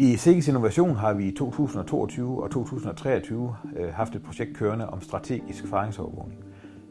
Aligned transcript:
I 0.00 0.16
Sikkes 0.16 0.48
Innovation 0.48 0.96
har 0.96 1.12
vi 1.12 1.24
i 1.24 1.30
2022 1.30 2.42
og 2.42 2.50
2023 2.50 3.56
øh, 3.76 3.94
haft 3.94 4.14
et 4.14 4.22
projekt 4.22 4.56
kørende 4.56 4.88
om 4.88 5.00
strategisk 5.00 5.66
faringsovervågning. 5.66 6.40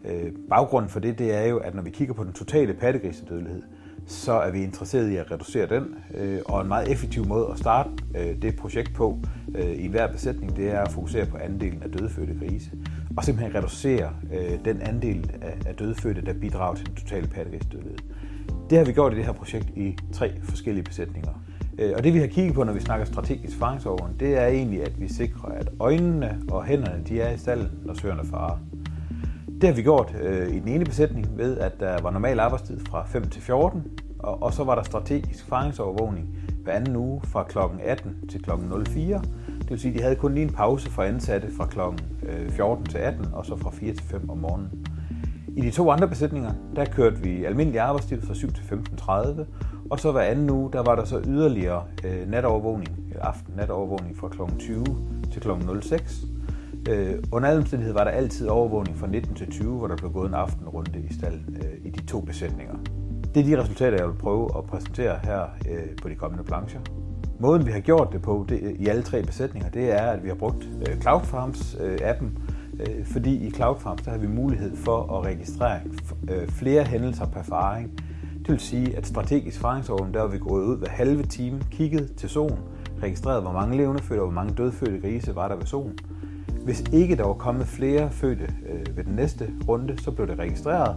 Øh, 0.06 0.32
baggrunden 0.50 0.90
for 0.90 1.00
det, 1.00 1.20
det 1.20 1.34
er 1.34 1.46
jo, 1.46 1.58
at 1.58 1.76
når 1.76 1.82
vi 1.82 1.90
kigger 1.90 2.14
på 2.14 2.24
den 2.24 2.34
totale 2.34 2.74
pattegrisedødelighed, 2.74 3.62
så 4.08 4.32
er 4.32 4.52
vi 4.52 4.64
interesseret 4.64 5.10
i 5.10 5.16
at 5.16 5.32
reducere 5.32 5.68
den, 5.68 5.96
øh, 6.14 6.40
og 6.46 6.62
en 6.62 6.68
meget 6.68 6.92
effektiv 6.92 7.28
måde 7.28 7.48
at 7.52 7.60
starte 7.60 7.90
øh, 8.18 8.42
det 8.42 8.56
projekt 8.56 8.94
på 8.94 9.20
øh, 9.56 9.66
i 9.66 9.86
enhver 9.86 10.12
besætning, 10.12 10.56
det 10.56 10.70
er 10.70 10.82
at 10.82 10.92
fokusere 10.92 11.26
på 11.26 11.38
andelen 11.38 11.84
af 11.84 11.92
dødfødte 11.92 12.36
grise, 12.40 12.72
og 13.18 13.24
simpelthen 13.24 13.56
reducere 13.56 14.10
øh, 14.34 14.66
den 14.66 14.82
andel 14.82 15.32
af 15.66 15.76
dødfødte, 15.76 16.22
der 16.22 16.34
bidrager 16.34 16.76
til 16.76 16.86
den 16.86 16.96
totale 16.96 17.28
pattegrisedødelighed. 17.28 18.00
Det 18.70 18.78
har 18.78 18.86
vi 18.86 18.92
gjort 18.92 19.14
i 19.14 19.16
det 19.16 19.26
her 19.26 19.34
projekt 19.34 19.70
i 19.76 19.98
tre 20.14 20.42
forskellige 20.44 20.84
besætninger. 20.84 21.34
Øh, 21.80 21.94
og 21.98 22.04
det 22.04 22.14
vi 22.14 22.20
har 22.20 22.28
kigget 22.28 22.54
på, 22.54 22.64
når 22.64 22.74
vi 22.74 22.80
snakker 22.80 23.06
strategisk 23.06 23.58
faringsovervågning, 23.58 24.20
det 24.20 24.38
er 24.38 24.48
egentlig, 24.48 24.84
at 24.84 25.02
vi 25.02 25.08
sikrer, 25.08 25.50
at 25.50 25.70
øjnene 25.80 26.42
og 26.52 26.66
hænderne 26.66 27.04
de 27.08 27.22
er 27.22 27.32
i 27.34 27.38
stallen, 27.38 27.72
når 27.86 27.94
søerne 27.94 28.26
farer. 28.26 28.60
Det 29.62 29.70
har 29.70 29.76
vi 29.76 29.82
gjort 29.82 30.16
øh, 30.22 30.56
i 30.56 30.60
den 30.60 30.68
ene 30.68 30.86
besætning 30.86 31.38
ved, 31.38 31.58
at 31.58 31.80
der 31.80 32.02
var 32.02 32.12
normal 32.12 32.40
arbejdstid 32.40 32.80
fra 32.90 33.06
5 33.06 33.30
til 33.30 33.42
14, 33.42 33.84
og, 34.20 34.44
og 34.44 34.54
så 34.54 34.64
var 34.64 34.76
der 34.76 34.84
strategisk 34.84 35.46
faringsovervågning 35.46 36.28
hver 36.64 36.74
anden 36.74 36.96
uge 36.96 37.22
fra 37.24 37.44
kl. 37.44 37.58
18 37.84 38.30
til 38.30 38.44
kl. 38.44 38.52
04. 38.88 39.22
Det 39.60 39.70
vil 39.70 39.80
sige, 39.80 39.92
at 39.92 39.98
de 39.98 40.04
havde 40.04 40.16
kun 40.16 40.34
lige 40.34 40.44
en 40.44 40.54
pause 40.54 40.90
for 40.90 41.04
ansatte 41.04 41.48
fra 41.58 41.66
kl. 41.66 41.80
14 42.50 42.84
øh, 42.84 42.90
til 42.90 42.98
18, 42.98 43.26
og 43.34 43.46
så 43.46 43.56
fra 43.56 43.70
4 43.70 43.94
til 43.94 44.04
5 44.04 44.30
om 44.30 44.38
morgenen. 44.38 44.88
I 45.58 45.62
de 45.62 45.72
to 45.72 45.92
andre 45.92 46.08
besætninger, 46.08 46.52
der 46.76 46.86
kørte 46.86 47.18
vi 47.18 47.46
almindelig 47.46 47.80
arbejdstid 47.80 48.22
fra 48.22 48.34
7 48.34 48.52
til 48.52 48.64
15.30, 48.64 49.44
og 49.90 50.00
så 50.00 50.12
hver 50.12 50.22
anden 50.22 50.50
uge, 50.50 50.72
der 50.74 50.84
var 50.84 50.96
der 50.96 51.06
så 51.06 51.22
yderligere 51.28 51.84
øh, 52.04 52.30
natovervågning, 52.30 52.98
aften 53.22 53.54
natovervågning 53.58 54.18
fra 54.18 54.28
kl. 54.28 54.42
20 54.60 54.86
til 55.32 55.42
kl. 55.42 55.50
06. 55.82 56.26
Øh, 56.90 57.16
under 57.32 57.50
alle 57.50 57.62
omstændigheder 57.62 58.00
var 58.00 58.04
der 58.04 58.12
altid 58.12 58.48
overvågning 58.48 58.98
fra 58.98 59.08
19 59.08 59.36
til 59.36 59.52
20, 59.52 59.78
hvor 59.78 59.88
der 59.88 59.96
blev 59.96 60.12
gået 60.12 60.28
en 60.28 60.34
aftenrunde 60.34 61.00
i 61.10 61.14
stallen 61.14 61.58
øh, 61.62 61.86
i 61.86 61.90
de 61.90 62.06
to 62.06 62.22
besætninger. 62.22 62.76
Det 63.36 63.42
er 63.42 63.44
de 63.44 63.62
resultater, 63.62 63.98
jeg 63.98 64.08
vil 64.08 64.18
prøve 64.18 64.50
at 64.58 64.64
præsentere 64.64 65.20
her 65.24 65.42
øh, 65.70 65.96
på 66.02 66.10
de 66.10 66.16
kommende 66.16 66.44
plancher. 66.44 66.80
Måden 67.40 67.66
vi 67.66 67.72
har 67.72 67.80
gjort 67.80 68.10
det 68.14 68.22
på 68.22 68.46
det, 68.50 68.76
i 68.80 68.88
alle 68.88 69.04
tre 69.04 69.24
besætninger, 69.24 69.70
det 69.70 69.92
er, 69.94 70.08
at 70.12 70.24
vi 70.24 70.28
har 70.28 70.36
brugt 70.36 70.70
øh, 70.88 71.02
Cloud 71.02 71.22
Farms 71.22 71.78
øh, 71.82 72.00
appen, 72.04 72.38
øh, 72.80 73.06
fordi 73.06 73.48
i 73.48 73.52
Cloud 73.52 73.76
Farms 73.80 74.02
der 74.02 74.12
har 74.12 74.18
vi 74.18 74.28
mulighed 74.28 74.76
for 74.76 75.18
at 75.18 75.26
registrere 75.26 75.80
øh, 76.30 76.48
flere 76.48 76.84
hændelser 76.84 77.26
per 77.26 77.44
faring, 77.44 77.92
det 78.48 78.54
vil 78.54 78.60
sige, 78.60 78.98
at 78.98 79.08
strategisk 79.08 79.60
faringsovervågning, 79.60 80.14
der 80.14 80.24
er 80.24 80.28
vi 80.28 80.38
gået 80.38 80.64
ud 80.64 80.78
hver 80.78 80.90
halve 80.90 81.24
time, 81.24 81.62
kigget 81.72 82.16
til 82.16 82.30
solen, 82.30 82.60
registreret, 83.04 83.42
hvor 83.42 83.52
mange 83.52 83.78
levende 83.78 84.04
fødte 84.04 84.22
og 84.22 84.26
hvor 84.26 84.34
mange 84.34 84.54
dødfødte 84.54 85.00
grise 85.00 85.36
var 85.36 85.48
der 85.48 85.56
ved 85.56 85.66
solen. 85.66 85.98
Hvis 86.64 86.84
ikke 86.94 87.16
der 87.16 87.24
var 87.24 87.34
kommet 87.34 87.68
flere 87.68 88.12
fødte 88.12 88.54
øh, 88.70 88.98
ved 88.98 89.04
den 89.04 89.14
næste 89.16 89.50
runde, 89.68 89.98
så 90.02 90.12
blev 90.12 90.28
det 90.28 90.40
registreret, 90.40 90.96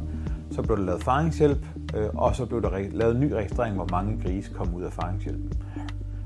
så 0.51 0.63
blev 0.63 0.77
der 0.77 0.85
lavet 0.85 1.03
faringshjælp, 1.03 1.67
øh, 1.97 2.09
og 2.15 2.37
så 2.37 2.47
blev 2.47 2.63
der 2.63 2.69
re- 2.69 2.97
lavet 2.97 3.21
ny 3.21 3.33
registrering, 3.33 3.75
hvor 3.75 3.89
mange 3.91 4.23
grise 4.23 4.51
kom 4.55 4.75
ud 4.75 4.83
af 4.83 4.93
faringshjælpen. 4.93 5.53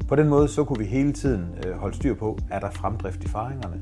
På 0.08 0.16
den 0.16 0.28
måde 0.28 0.48
så 0.48 0.64
kunne 0.64 0.78
vi 0.78 0.84
hele 0.84 1.12
tiden 1.12 1.44
øh, 1.66 1.74
holde 1.74 1.96
styr 1.96 2.14
på, 2.14 2.38
er 2.50 2.60
der 2.60 2.70
fremdrift 2.70 3.24
i 3.24 3.28
faringerne. 3.28 3.80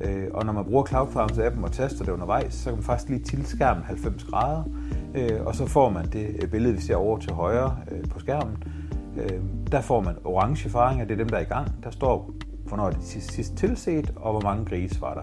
Øh, 0.00 0.26
og 0.34 0.46
når 0.46 0.52
man 0.52 0.64
bruger 0.64 0.84
Cloud 0.86 1.08
Farms 1.12 1.38
appen 1.38 1.64
og 1.64 1.72
taster 1.72 2.04
det 2.04 2.12
undervejs, 2.12 2.54
så 2.54 2.64
kan 2.64 2.74
man 2.74 2.82
faktisk 2.82 3.08
lige 3.08 3.22
tilskærme 3.22 3.82
90 3.84 4.24
grader, 4.24 4.62
øh, 5.14 5.46
og 5.46 5.54
så 5.54 5.66
får 5.66 5.90
man 5.90 6.06
det 6.12 6.36
øh, 6.42 6.50
billede, 6.50 6.74
vi 6.74 6.80
ser 6.80 6.96
over 6.96 7.18
til 7.18 7.32
højre 7.32 7.76
øh, 7.90 8.08
på 8.10 8.20
skærmen. 8.20 8.56
Øh, 9.16 9.40
der 9.72 9.80
får 9.80 10.00
man 10.00 10.14
orange 10.24 10.68
faringer, 10.68 11.04
det 11.04 11.12
er 11.14 11.18
dem, 11.18 11.28
der 11.28 11.36
er 11.36 11.40
i 11.40 11.44
gang. 11.44 11.84
Der 11.84 11.90
står, 11.90 12.32
hvornår 12.66 12.90
det 12.90 13.02
sidst, 13.02 13.32
sidst 13.32 13.56
tilset, 13.56 14.12
og 14.16 14.32
hvor 14.32 14.40
mange 14.40 14.64
grise 14.64 15.00
var 15.00 15.14
der. 15.14 15.22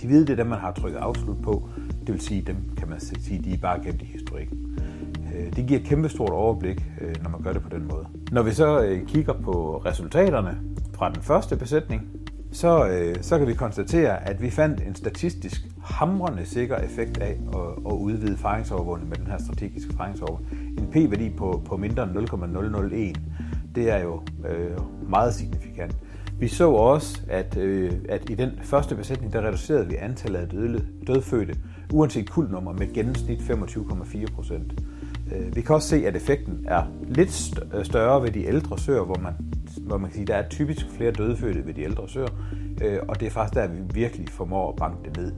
De 0.00 0.06
hvide, 0.06 0.26
det 0.26 0.30
er 0.30 0.36
dem, 0.36 0.46
man 0.46 0.58
har 0.58 0.72
trykket 0.72 0.98
afslut 0.98 1.42
på. 1.42 1.68
Det 2.06 2.12
vil 2.12 2.20
sige, 2.20 2.42
dem 2.42 2.56
kan 2.76 2.88
man 2.88 3.00
sige, 3.00 3.42
de 3.44 3.52
er 3.52 3.58
bare 3.58 3.82
gemt 3.84 4.02
i 4.02 4.04
historikken. 4.04 4.78
Øh, 5.34 5.56
det 5.56 5.66
giver 5.66 5.80
et 5.80 5.86
kæmpestort 5.86 6.30
overblik, 6.30 6.84
øh, 7.00 7.14
når 7.22 7.30
man 7.30 7.42
gør 7.42 7.52
det 7.52 7.62
på 7.62 7.68
den 7.68 7.88
måde. 7.88 8.06
Når 8.32 8.42
vi 8.42 8.50
så 8.50 8.98
kigger 9.06 9.32
på 9.32 9.82
resultaterne 9.86 10.58
fra 10.94 11.10
den 11.12 11.22
første 11.22 11.56
besætning, 11.56 12.02
så, 12.52 12.88
øh, 12.88 13.16
så 13.20 13.38
kan 13.38 13.46
vi 13.46 13.54
konstatere, 13.54 14.28
at 14.28 14.42
vi 14.42 14.50
fandt 14.50 14.80
en 14.80 14.94
statistisk 14.94 15.62
hamrende 15.84 16.46
sikker 16.46 16.76
effekt 16.76 17.18
af 17.18 17.38
at, 17.52 17.60
at 17.86 17.92
udvide 17.92 18.36
faringsovervågning 18.36 19.08
med 19.08 19.16
den 19.16 19.26
her 19.26 19.38
strategiske 19.38 19.94
faringsovervågning. 19.96 20.78
En 20.78 20.86
p-værdi 20.92 21.30
på, 21.30 21.62
på 21.64 21.76
mindre 21.76 22.02
end 22.02 22.12
0,001, 22.12 23.20
det 23.74 23.90
er 23.90 23.98
jo 23.98 24.22
øh, 24.48 25.10
meget 25.10 25.34
signifikant. 25.34 25.96
Vi 26.38 26.48
så 26.48 26.70
også, 26.70 27.20
at, 27.28 27.56
øh, 27.56 27.92
at 28.08 28.30
i 28.30 28.34
den 28.34 28.50
første 28.62 28.94
besætning, 28.94 29.32
der 29.32 29.46
reducerede 29.46 29.88
vi 29.88 29.94
antallet 29.94 30.38
af 30.38 30.48
døde, 30.48 30.86
dødfødte, 31.06 31.54
uanset 31.92 32.30
kuldnummer, 32.30 32.72
med 32.72 32.94
gennemsnit 32.94 33.38
25,4 33.38 34.34
procent. 34.34 34.72
Øh, 35.32 35.56
vi 35.56 35.60
kan 35.60 35.74
også 35.74 35.88
se, 35.88 36.06
at 36.06 36.16
effekten 36.16 36.64
er 36.68 36.82
lidt 37.08 37.32
større 37.82 38.22
ved 38.22 38.30
de 38.30 38.44
ældre 38.44 38.78
søer, 38.78 39.04
hvor 39.04 39.18
man, 39.18 39.32
hvor 39.80 39.98
man 39.98 40.10
kan 40.10 40.14
sige, 40.14 40.26
der 40.26 40.34
er 40.34 40.48
typisk 40.48 40.86
flere 40.90 41.10
dødfødte 41.10 41.66
ved 41.66 41.74
de 41.74 41.82
ældre 41.82 42.08
søer, 42.08 42.28
øh, 42.82 42.98
og 43.08 43.20
det 43.20 43.26
er 43.26 43.30
faktisk 43.30 43.54
der, 43.54 43.66
vi 43.66 43.78
virkelig 43.94 44.28
formår 44.28 44.68
at 44.68 44.76
banke 44.76 44.98
det 45.04 45.16
ned. 45.16 45.32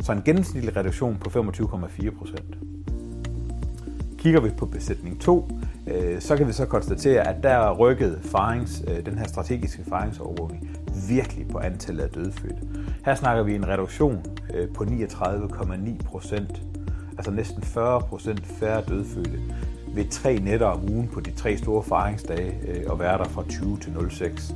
Så 0.00 0.12
en 0.12 0.22
gennemsnitlig 0.24 0.76
reduktion 0.76 1.16
på 1.16 1.30
25,4 1.30 2.18
procent. 2.18 2.56
Kigger 4.18 4.40
vi 4.40 4.50
på 4.50 4.66
besætning 4.66 5.20
2, 5.20 5.50
øh, 5.86 6.20
så 6.20 6.36
kan 6.36 6.46
vi 6.48 6.52
så 6.52 6.66
konstatere, 6.66 7.28
at 7.28 7.42
der 7.42 7.50
er 7.50 7.72
rykket 7.74 8.20
farings, 8.22 8.84
øh, 8.88 9.06
den 9.06 9.18
her 9.18 9.26
strategiske 9.26 9.84
faringsovervågning 9.88 10.70
virkelig 11.08 11.48
på 11.48 11.58
antallet 11.58 12.02
af 12.02 12.10
dødfødte. 12.10 12.56
Her 13.04 13.14
snakker 13.14 13.42
vi 13.42 13.54
en 13.54 13.68
reduktion 13.68 14.24
øh, 14.54 14.68
på 14.74 14.84
39,9 14.84 16.04
procent, 16.04 16.62
altså 17.16 17.30
næsten 17.30 17.62
40 17.62 18.00
procent 18.00 18.46
færre 18.46 18.82
dødfødte 18.88 19.40
ved 19.96 20.08
tre 20.10 20.38
nætter 20.38 20.66
om 20.66 20.92
ugen 20.92 21.08
på 21.08 21.20
de 21.20 21.30
tre 21.30 21.56
store 21.56 21.82
faringsdage 21.82 22.54
og 22.86 22.94
øh, 22.94 23.00
være 23.00 23.18
der 23.18 23.24
fra 23.24 23.44
20 23.48 23.78
til 23.78 24.10
06. 24.10 24.54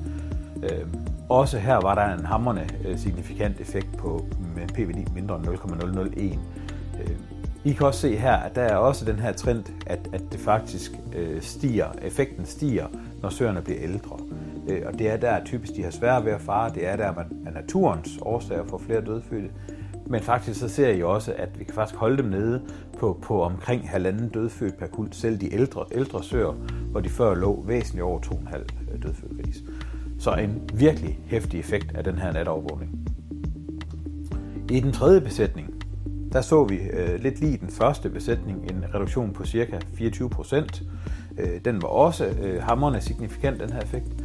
Øh, 0.62 0.86
også 1.28 1.58
her 1.58 1.76
var 1.76 1.94
der 1.94 2.14
en 2.18 2.24
hammerne 2.24 2.68
øh, 2.84 2.98
signifikant 2.98 3.60
effekt 3.60 3.96
på 3.96 4.26
med 4.56 4.78
en 4.78 5.08
mindre 5.14 5.36
end 5.36 5.44
0,001. 5.44 6.38
Øh, 7.00 7.16
I 7.64 7.72
kan 7.72 7.86
også 7.86 8.00
se 8.00 8.16
her, 8.16 8.36
at 8.36 8.54
der 8.54 8.62
er 8.62 8.76
også 8.76 9.04
den 9.04 9.18
her 9.18 9.32
trend, 9.32 9.64
at, 9.86 9.98
at 10.12 10.22
det 10.32 10.40
faktisk 10.40 10.92
øh, 11.16 11.42
stiger, 11.42 11.86
effekten 12.02 12.46
stiger, 12.46 12.86
når 13.22 13.28
søerne 13.28 13.62
bliver 13.62 13.80
ældre. 13.82 14.18
Øh, 14.68 14.82
og 14.86 14.98
det 14.98 15.10
er 15.10 15.16
der 15.16 15.44
typisk, 15.44 15.76
de 15.76 15.82
har 15.82 15.90
svært 15.90 16.24
ved 16.24 16.32
at 16.32 16.40
fare. 16.40 16.74
Det 16.74 16.88
er 16.88 16.96
der, 16.96 17.14
man 17.14 17.24
af 17.46 17.52
naturens 17.52 18.18
årsager 18.22 18.64
får 18.64 18.78
flere 18.78 19.00
dødfødte. 19.00 19.50
Men 20.10 20.20
faktisk 20.20 20.60
så 20.60 20.68
ser 20.68 20.88
I 20.88 21.02
også, 21.02 21.34
at 21.36 21.58
vi 21.58 21.64
kan 21.64 21.74
faktisk 21.74 21.98
holde 21.98 22.16
dem 22.16 22.26
nede 22.26 22.62
på, 22.98 23.18
på 23.22 23.42
omkring 23.42 23.90
halvanden 23.90 24.28
dødfødt 24.28 24.78
per 24.78 24.86
kult, 24.86 25.14
selv 25.14 25.40
de 25.40 25.54
ældre, 25.54 25.84
ældre 25.92 26.24
søer, 26.24 26.52
hvor 26.90 27.00
de 27.00 27.08
før 27.08 27.34
lå 27.34 27.64
væsentligt 27.66 28.02
over 28.02 28.20
2,5 28.20 28.58
øh, 28.92 29.02
dødfødt 29.02 29.42
gris. 29.42 29.62
Så 30.18 30.34
en 30.34 30.70
virkelig 30.74 31.18
hæftig 31.26 31.60
effekt 31.60 31.96
af 31.96 32.04
den 32.04 32.18
her 32.18 32.32
natovervågning. 32.32 33.08
I 34.70 34.80
den 34.80 34.92
tredje 34.92 35.20
besætning, 35.20 35.84
der 36.32 36.40
så 36.40 36.64
vi 36.64 36.76
øh, 36.76 37.20
lidt 37.20 37.40
lige 37.40 37.56
den 37.56 37.68
første 37.68 38.10
besætning 38.10 38.70
en 38.70 38.84
reduktion 38.94 39.32
på 39.32 39.44
cirka 39.44 39.78
24 39.94 40.30
procent. 40.30 40.82
Øh, 41.38 41.60
den 41.64 41.82
var 41.82 41.88
også 41.88 42.26
øh, 42.26 42.62
hammerende 42.62 43.00
signifikant, 43.00 43.60
den 43.60 43.72
her 43.72 43.80
effekt. 43.80 44.19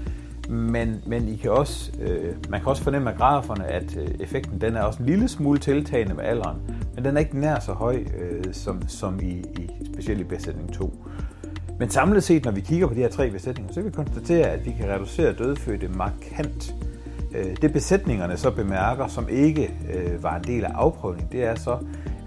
Men, 0.49 1.01
men 1.05 1.27
I 1.27 1.35
kan 1.35 1.51
også, 1.51 1.91
øh, 2.01 2.35
man 2.49 2.59
kan 2.59 2.69
også 2.69 2.83
fornemme 2.83 3.11
af 3.11 3.17
graferne, 3.17 3.65
at 3.65 3.97
øh, 3.97 4.07
effekten 4.19 4.61
den 4.61 4.75
er 4.75 4.81
også 4.81 4.99
en 4.99 5.05
lille 5.05 5.27
smule 5.27 5.59
tiltagende 5.59 6.13
med 6.13 6.23
alderen, 6.23 6.57
men 6.95 7.05
den 7.05 7.17
er 7.17 7.19
ikke 7.19 7.39
nær 7.39 7.59
så 7.59 7.71
høj 7.71 8.03
øh, 8.17 8.43
som, 8.53 8.87
som 8.87 9.19
i, 9.23 9.31
i 9.31 9.69
specielt 9.93 10.19
i 10.19 10.23
besætning 10.23 10.73
2. 10.73 10.93
Men 11.79 11.89
samlet 11.89 12.23
set, 12.23 12.45
når 12.45 12.51
vi 12.51 12.61
kigger 12.61 12.87
på 12.87 12.93
de 12.93 12.99
her 12.99 13.09
tre 13.09 13.31
besætninger, 13.31 13.73
så 13.73 13.81
kan 13.81 13.85
vi 13.85 13.95
konstatere, 13.95 14.45
at 14.45 14.65
vi 14.65 14.71
kan 14.79 14.89
reducere 14.89 15.33
dødfødte 15.33 15.87
markant 15.87 16.75
Øh, 17.35 17.55
det 17.61 17.73
besætningerne 17.73 18.37
så 18.37 18.51
bemærker, 18.51 19.07
som 19.07 19.27
ikke 19.29 19.73
øh, 19.93 20.23
var 20.23 20.35
en 20.35 20.43
del 20.43 20.63
af 20.65 20.71
afprøvningen, 20.73 21.31
det 21.31 21.43
er 21.43 21.55
så, 21.55 21.77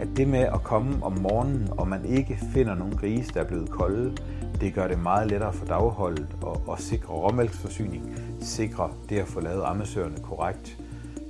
at 0.00 0.08
det 0.16 0.28
med 0.28 0.38
at 0.40 0.62
komme 0.62 0.92
om 1.02 1.18
morgenen, 1.22 1.68
og 1.70 1.88
man 1.88 2.04
ikke 2.04 2.38
finder 2.54 2.74
nogen 2.74 2.96
grise, 2.96 3.34
der 3.34 3.40
er 3.40 3.44
blevet 3.44 3.70
kolde, 3.70 4.12
det 4.60 4.74
gør 4.74 4.88
det 4.88 4.98
meget 4.98 5.30
lettere 5.30 5.52
for 5.52 5.66
dagholdet 5.66 6.36
og, 6.42 6.62
og 6.66 6.80
sikre 6.80 7.14
råmælksforsyning, 7.14 8.16
sikre 8.40 8.90
det 9.08 9.18
at 9.18 9.26
få 9.26 9.40
lavet 9.40 9.62
ammesøerne 9.64 10.16
korrekt. 10.22 10.78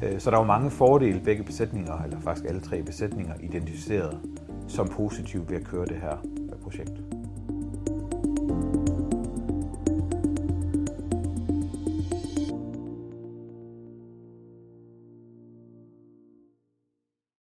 Øh, 0.03 0.21
så 0.21 0.31
der 0.31 0.37
var 0.37 0.45
mange 0.45 0.71
fordele, 0.71 1.21
begge 1.21 1.45
besætninger, 1.45 2.03
eller 2.03 2.21
faktisk 2.21 2.49
alle 2.49 2.61
tre 2.61 2.83
besætninger, 2.83 3.35
identificeret 3.43 4.19
som 4.69 4.89
positive 4.89 5.49
ved 5.49 5.57
at 5.57 5.65
køre 5.65 5.87
det 5.87 5.97
her 5.97 6.17
projekt. 6.63 6.93